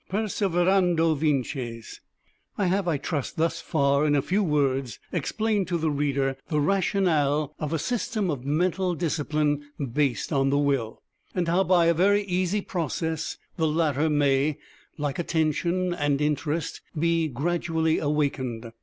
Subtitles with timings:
[0.09, 2.01] Perseverando vinces.
[2.57, 6.59] I have, I trust, thus far in a few words explained to the reader the
[6.59, 9.61] rationale of a system of mental discipline
[9.93, 11.03] based on the will,
[11.35, 14.57] and how by a very easy process the latter may,
[14.97, 18.71] like Attention and Interest, be gradually awakened.